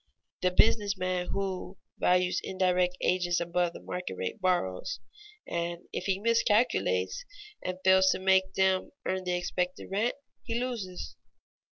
[0.41, 4.99] The business man who values indirect agents above the market rate borrows,
[5.47, 7.23] and if he miscalculates
[7.63, 11.15] and fails to make them earn the expected rent, he loses.